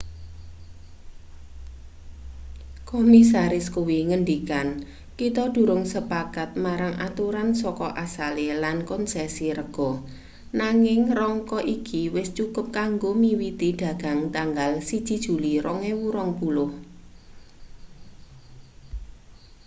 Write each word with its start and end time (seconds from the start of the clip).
komisaris 2.91 3.65
kuwi 3.75 3.97
ngendikan 4.09 4.67
kita 5.19 5.43
durung 5.55 5.83
sepakat 5.93 6.49
marang 6.63 6.93
aturan 7.07 7.49
saka 7.61 7.87
asale 8.05 8.47
lan 8.63 8.77
kon[s]esi 8.89 9.47
rega 9.59 9.91
nanging 10.61 11.01
rangka 11.19 11.59
iki 11.75 12.01
wis 12.15 12.29
cukup 12.37 12.65
kanggo 12.77 13.09
miwiti 13.23 13.69
dagang 13.81 14.19
tanggal 14.35 14.71
1 14.87 15.25
juli 15.25 15.53
2020 15.61 16.69